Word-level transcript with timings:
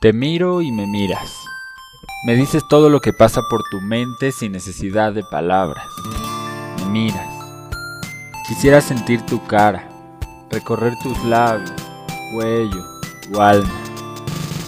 Te 0.00 0.14
miro 0.14 0.62
y 0.62 0.72
me 0.72 0.86
miras. 0.86 1.30
Me 2.24 2.34
dices 2.34 2.62
todo 2.66 2.88
lo 2.88 3.02
que 3.02 3.12
pasa 3.12 3.42
por 3.50 3.62
tu 3.70 3.82
mente 3.82 4.32
sin 4.32 4.52
necesidad 4.52 5.12
de 5.12 5.22
palabras. 5.22 5.84
Me 6.78 6.86
miras. 6.86 7.28
Quisiera 8.48 8.80
sentir 8.80 9.20
tu 9.26 9.44
cara, 9.46 9.86
recorrer 10.50 10.94
tus 11.02 11.22
labios, 11.24 11.74
cuello, 12.32 12.82
tu 13.20 13.42
alma. 13.42 13.68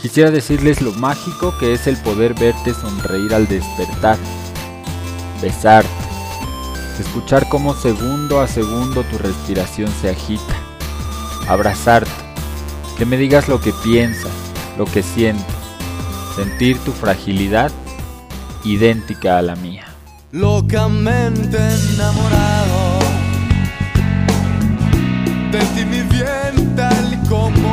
Quisiera 0.00 0.30
decirles 0.30 0.80
lo 0.80 0.92
mágico 0.92 1.54
que 1.58 1.74
es 1.74 1.86
el 1.86 1.98
poder 1.98 2.32
verte 2.32 2.72
sonreír 2.72 3.34
al 3.34 3.46
despertar, 3.48 4.16
besarte, 5.42 5.90
escuchar 6.98 7.46
cómo 7.50 7.74
segundo 7.74 8.40
a 8.40 8.48
segundo 8.48 9.04
tu 9.04 9.18
respiración 9.18 9.90
se 10.00 10.08
agita, 10.08 10.56
abrazarte, 11.46 12.10
que 12.96 13.04
me 13.04 13.18
digas 13.18 13.46
lo 13.46 13.60
que 13.60 13.74
piensas, 13.84 14.47
lo 14.78 14.84
que 14.84 15.02
siento, 15.02 15.44
sentir 16.36 16.78
tu 16.78 16.92
fragilidad 16.92 17.72
idéntica 18.64 19.38
a 19.38 19.42
la 19.42 19.56
mía. 19.56 19.86
Locamente 20.30 21.58
enamorado 21.94 23.00
de 25.50 25.58
ti 25.74 25.84
mi 25.84 26.02
bien 26.02 26.76
tal 26.76 27.18
como 27.28 27.67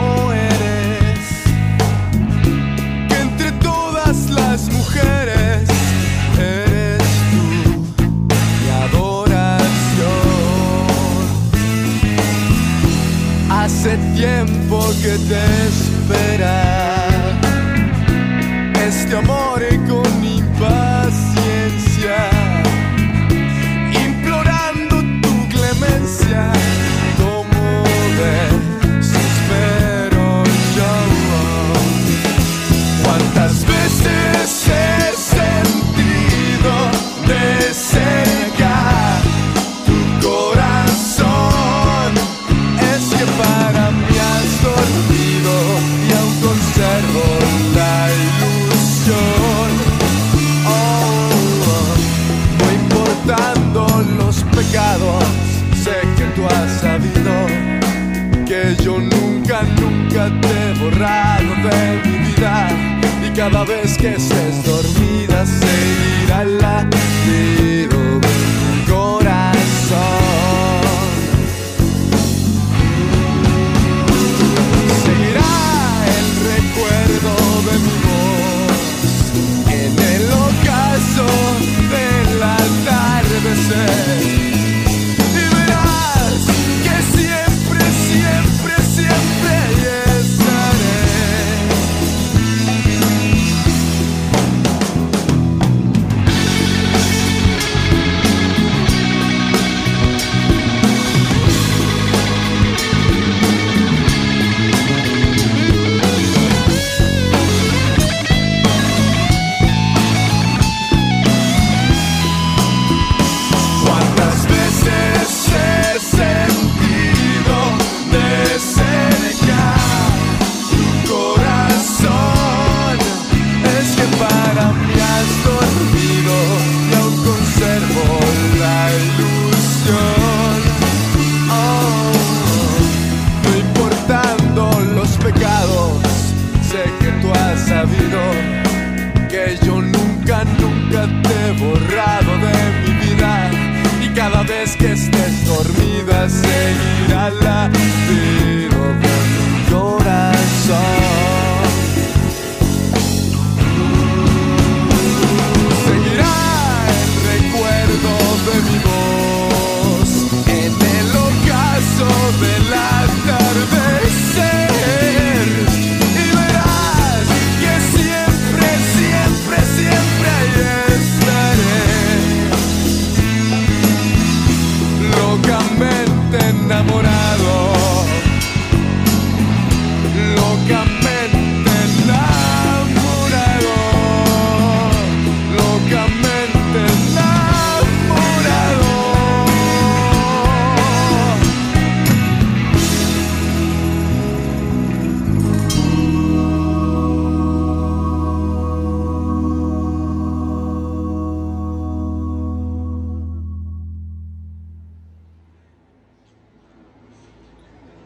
tú 56.47 56.55
has 56.55 56.81
sabido 56.81 57.47
que 58.45 58.75
yo 58.83 58.99
nunca, 58.99 59.61
nunca 59.79 60.29
te 60.41 60.47
he 60.47 60.73
borrado 60.79 61.55
de 61.63 62.01
mi 62.05 62.17
vida. 62.29 62.69
Y 63.25 63.29
cada 63.35 63.63
vez 63.63 63.97
que 63.97 64.15
estés 64.15 64.63
dormida, 64.63 65.45
seguirá 65.45 66.41
el 66.43 66.57
latido 66.57 67.97
mi 68.21 68.85
corazón. 68.91 70.44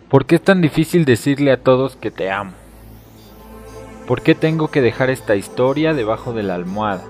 ¿Por 0.09 0.25
qué 0.25 0.37
es 0.37 0.41
tan 0.41 0.59
difícil 0.59 1.05
decirle 1.05 1.51
a 1.51 1.61
todos 1.61 1.95
que 1.95 2.09
te 2.09 2.31
amo? 2.31 2.53
¿Por 4.07 4.23
qué 4.23 4.33
tengo 4.33 4.69
que 4.69 4.81
dejar 4.81 5.11
esta 5.11 5.35
historia 5.35 5.93
debajo 5.93 6.33
de 6.33 6.41
la 6.41 6.55
almohada? 6.55 7.03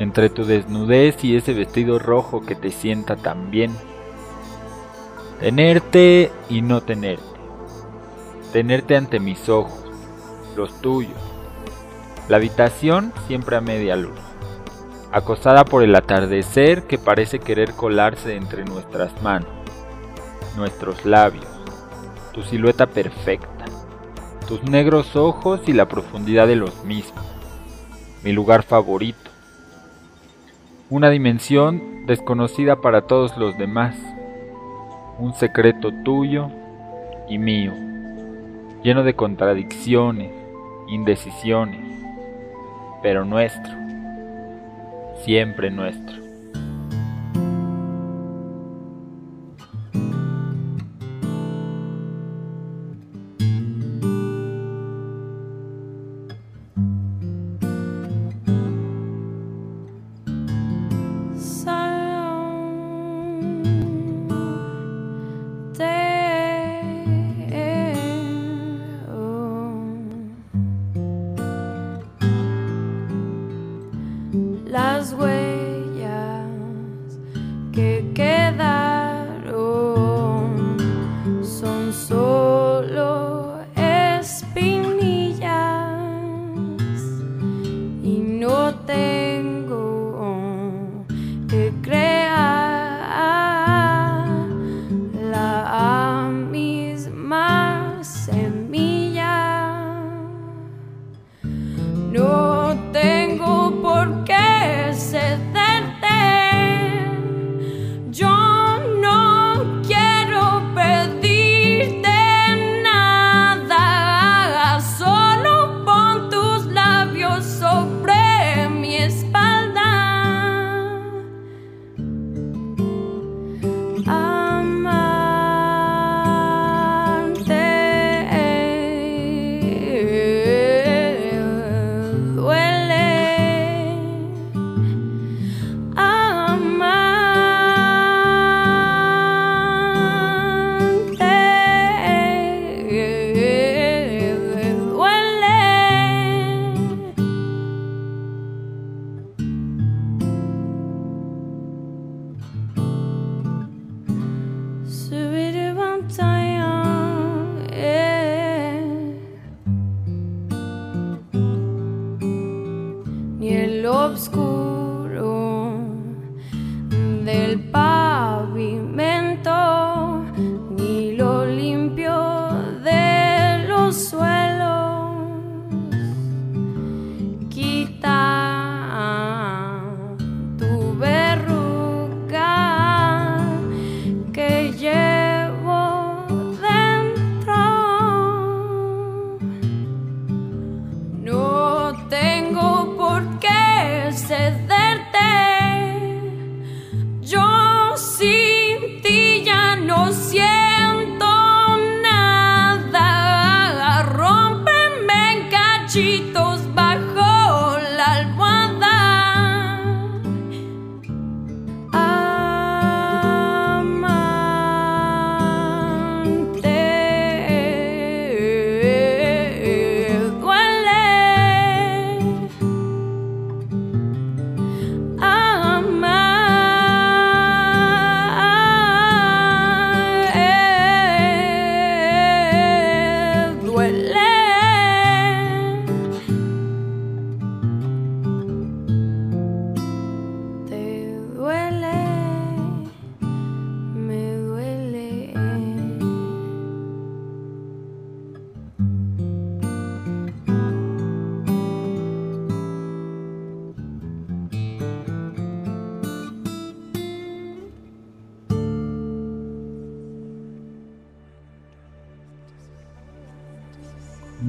Entre 0.00 0.28
tu 0.28 0.44
desnudez 0.44 1.22
y 1.22 1.36
ese 1.36 1.54
vestido 1.54 2.00
rojo 2.00 2.44
que 2.44 2.56
te 2.56 2.72
sienta 2.72 3.14
tan 3.14 3.52
bien. 3.52 3.70
Tenerte 5.38 6.32
y 6.48 6.62
no 6.62 6.80
tenerte. 6.80 7.22
Tenerte 8.52 8.96
ante 8.96 9.20
mis 9.20 9.48
ojos, 9.48 9.84
los 10.56 10.80
tuyos. 10.80 11.20
La 12.28 12.38
habitación 12.38 13.12
siempre 13.28 13.54
a 13.54 13.60
media 13.60 13.94
luz. 13.94 14.18
Acosada 15.12 15.64
por 15.64 15.84
el 15.84 15.94
atardecer 15.94 16.88
que 16.88 16.98
parece 16.98 17.38
querer 17.38 17.70
colarse 17.74 18.34
entre 18.34 18.64
nuestras 18.64 19.22
manos, 19.22 19.50
nuestros 20.56 21.04
labios 21.04 21.49
tu 22.32 22.42
silueta 22.42 22.86
perfecta, 22.86 23.64
tus 24.46 24.62
negros 24.62 25.16
ojos 25.16 25.60
y 25.66 25.72
la 25.72 25.88
profundidad 25.88 26.46
de 26.46 26.56
los 26.56 26.84
mismos, 26.84 27.24
mi 28.22 28.32
lugar 28.32 28.62
favorito, 28.62 29.30
una 30.88 31.10
dimensión 31.10 32.06
desconocida 32.06 32.80
para 32.80 33.02
todos 33.02 33.36
los 33.36 33.56
demás, 33.58 33.96
un 35.18 35.34
secreto 35.34 35.92
tuyo 36.04 36.50
y 37.28 37.38
mío, 37.38 37.72
lleno 38.82 39.02
de 39.02 39.14
contradicciones 39.14 40.32
indecisiones, 40.90 41.80
pero 43.02 43.24
nuestro, 43.24 43.72
siempre 45.24 45.70
nuestro. 45.70 46.29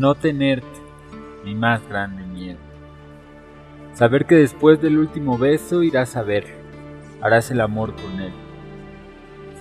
No 0.01 0.15
tenerte, 0.15 0.65
mi 1.46 1.53
más 1.53 1.88
grande 1.88 2.24
miedo. 2.24 2.58
Saber 3.93 4.25
que 4.25 4.34
después 4.34 4.81
del 4.81 4.98
último 4.98 5.38
beso 5.38 5.84
irás 5.84 6.17
a 6.17 6.24
verlo, 6.24 6.55
harás 7.22 7.51
el 7.51 7.62
amor 7.62 7.93
con 7.96 8.20
él. 8.20 8.34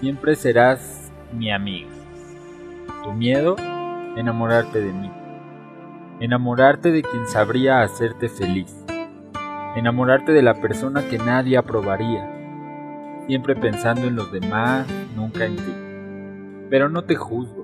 Siempre 0.00 0.34
serás 0.36 1.12
mi 1.30 1.52
amigo. 1.52 1.90
Tu 3.04 3.12
miedo, 3.12 3.54
enamorarte 4.16 4.80
de 4.80 4.94
mí. 4.94 5.10
Enamorarte 6.20 6.90
de 6.90 7.02
quien 7.02 7.28
sabría 7.28 7.82
hacerte 7.82 8.30
feliz. 8.30 8.74
Enamorarte 9.76 10.32
de 10.32 10.40
la 10.40 10.54
persona 10.54 11.06
que 11.06 11.18
nadie 11.18 11.58
aprobaría. 11.58 12.26
Siempre 13.26 13.56
pensando 13.56 14.06
en 14.06 14.16
los 14.16 14.32
demás, 14.32 14.86
nunca 15.14 15.44
en 15.44 15.56
ti. 15.56 15.74
Pero 16.70 16.88
no 16.88 17.04
te 17.04 17.14
juzgo. 17.14 17.62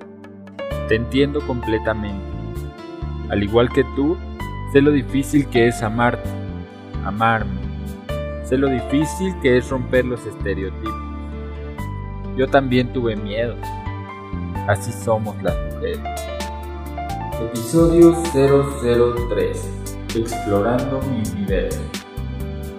Te 0.88 0.96
entiendo 0.96 1.40
completamente 1.40 2.35
al 3.28 3.42
igual 3.42 3.68
que 3.72 3.84
tú, 3.96 4.16
sé 4.72 4.80
lo 4.80 4.90
difícil 4.90 5.46
que 5.48 5.68
es 5.68 5.82
amarte, 5.82 6.28
amarme. 7.04 7.60
Sé 8.44 8.56
lo 8.56 8.68
difícil 8.68 9.34
que 9.40 9.58
es 9.58 9.68
romper 9.68 10.04
los 10.04 10.24
estereotipos. 10.24 10.94
Yo 12.36 12.46
también 12.48 12.92
tuve 12.92 13.16
miedo. 13.16 13.56
Así 14.68 14.92
somos 14.92 15.40
las 15.42 15.54
mujeres. 15.72 16.00
Episodio 17.40 18.14
003. 18.32 19.70
Explorando 20.14 21.00
mi 21.02 21.22
universo. 21.30 21.80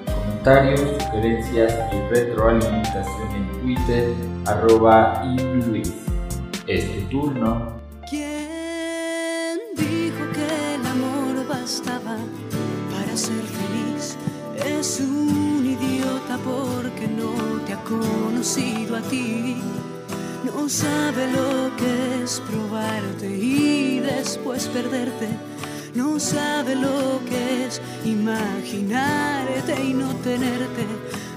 Comentarios, 0.06 0.80
sugerencias 0.80 1.75
y 1.94 2.13
retroalimentación 2.13 3.36
en 3.36 3.62
Twitter, 3.62 4.13
arroba 4.46 5.24
Luis. 5.68 5.94
Es 6.66 7.10
tu 7.10 7.20
turno. 7.22 7.77
No 17.08 17.62
te 17.66 17.74
ha 17.74 17.84
conocido 17.84 18.96
a 18.98 19.02
ti. 19.02 19.56
No 20.44 20.70
sabe 20.70 21.32
lo 21.32 21.76
que 21.78 22.24
es 22.24 22.42
probarte 22.50 23.28
y 23.28 24.00
después 24.00 24.68
perderte. 24.68 25.30
no 25.96 26.20
sabe 26.20 26.76
lo 26.76 27.20
que 27.30 27.66
es 27.66 27.82
imaginarte 28.06 29.74
y 29.84 29.94
no 29.94 30.14
tenerte. 30.18 30.86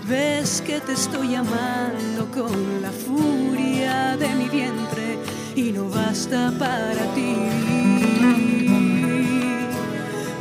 Ves 0.09 0.61
que 0.67 0.81
te 0.81 0.93
estoy 0.93 1.29
llamando 1.31 2.29
con 2.33 2.83
la 2.83 2.91
furia 2.91 4.17
de 4.17 4.29
mi 4.35 4.49
vientre 4.49 5.19
y 5.55 5.73
no 5.73 5.89
basta 5.89 6.53
para 6.59 7.05
ti. 7.15 7.37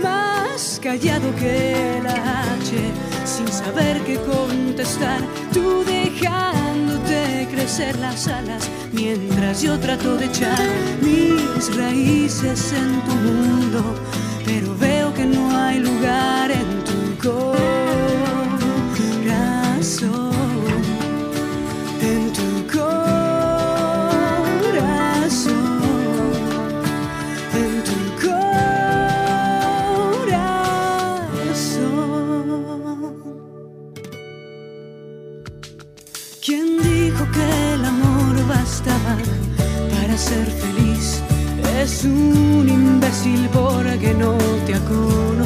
Más 0.02 0.80
callado 0.82 1.36
que 1.36 2.02
la 2.04 2.16
H, 2.54 2.70
sin 3.40 3.48
saber 3.48 4.02
qué 4.04 4.18
contestar, 4.18 5.22
tú 5.54 5.86
dejándote 5.86 7.48
crecer 7.50 7.98
las 8.00 8.28
alas 8.28 8.70
mientras 8.92 9.62
yo 9.62 9.80
trato 9.80 10.18
de 10.18 10.26
echar 10.26 10.60
mis 11.02 11.76
raíces 11.78 12.74
en 12.74 13.02
tu 13.06 13.16
mundo, 13.16 13.96
pero 14.46 14.76
veo 14.78 15.14
que 15.14 15.26
no 15.26 15.58
hay 15.58 15.80
lugar 15.80 16.52
en 16.52 16.84
tu 16.90 17.00
corazón, 19.30 20.19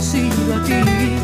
conocido 0.04 0.56
a 0.56 0.64
ti. 0.64 1.16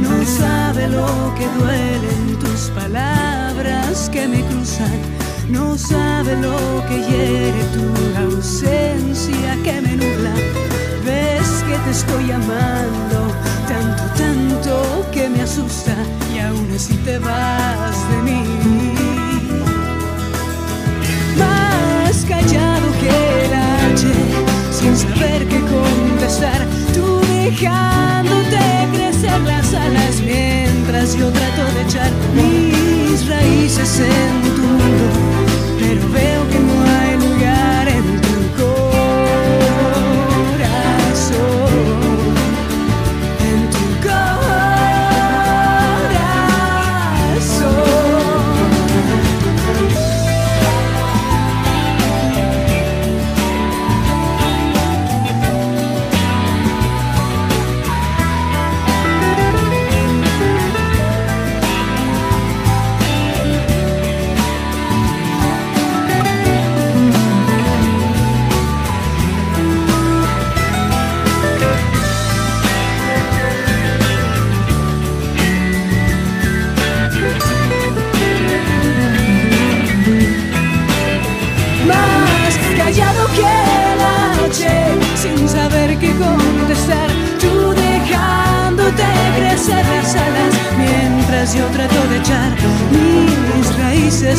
No 0.00 0.24
sabe 0.24 0.88
lo 0.88 1.34
que 1.36 1.46
duelen 1.58 2.38
tus 2.38 2.70
palabras 2.70 4.10
que 4.10 4.28
me 4.28 4.42
cruzan. 4.44 5.00
No 5.48 5.78
sabe 5.78 6.36
lo 6.36 6.84
que 6.88 6.98
hiere 6.98 7.64
tu 7.72 8.20
ausencia 8.20 9.56
que 9.62 9.80
me 9.80 9.96
nubla. 9.96 10.34
Ves 11.04 11.64
que 11.66 11.76
te 11.84 11.90
estoy 11.90 12.30
amando 12.30 13.32
tanto, 13.68 14.02
tanto 14.16 15.06
que 15.12 15.28
me 15.28 15.42
asusta 15.42 15.94
y 16.34 16.38
aún 16.40 16.70
así 16.74 16.96
te 16.98 17.18
vas 17.18 17.96
de 18.10 18.22
mí. 18.22 18.42
Más 21.38 22.24
callado 22.28 22.73
yo 31.18 31.30
trato 31.30 31.64
de 31.74 31.82
echar 31.82 32.10
mis 32.34 33.28
raíces 33.28 34.00
en 34.00 34.43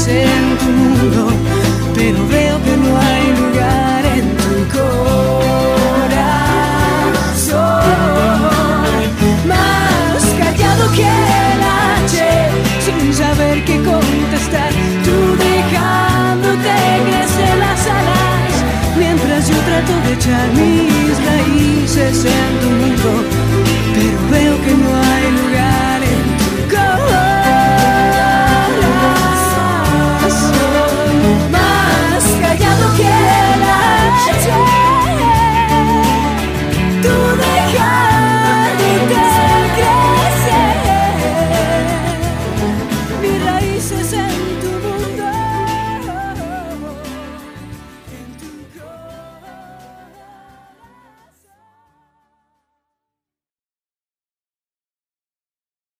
en 0.08 0.58
tu 0.58 0.66
mundo, 0.66 1.35